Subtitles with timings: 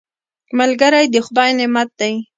[0.59, 2.13] ملګری د خدای نعمت دی